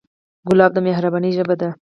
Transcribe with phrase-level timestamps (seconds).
[0.47, 1.69] ګلاب د مهربانۍ ژبه ده.